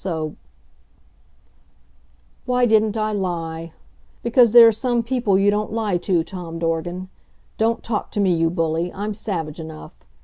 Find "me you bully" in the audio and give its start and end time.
8.19-8.91